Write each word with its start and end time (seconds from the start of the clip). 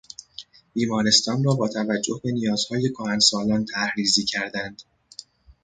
بیمارستان 0.73 1.43
را 1.43 1.53
با 1.53 1.67
توجه 1.67 2.19
به 2.23 2.31
نیازهای 2.31 2.89
کهنسالان 2.89 3.65
طرح 3.65 3.93
ریزی 3.97 4.25
کردند. 4.25 4.83